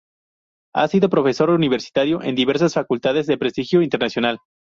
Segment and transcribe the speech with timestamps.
[0.73, 4.39] Ha sido Profesor Universitario en diversas Facultades de prestigio internacional.